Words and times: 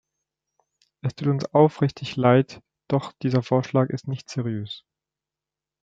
Es 1.03 1.13
tut 1.13 1.27
uns 1.27 1.45
aufrichtig 1.53 2.15
Leid, 2.15 2.63
doch 2.87 3.11
dieser 3.21 3.43
Vorschlag 3.43 3.89
ist 3.91 4.07
nicht 4.07 4.31
seriös. 4.31 4.83